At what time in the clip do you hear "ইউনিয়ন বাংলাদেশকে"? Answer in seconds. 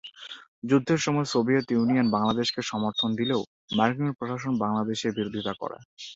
1.71-2.61